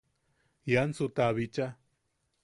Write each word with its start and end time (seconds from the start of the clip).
Iansu 0.71 1.07
ta 1.15 1.27
bicha. 1.35 1.67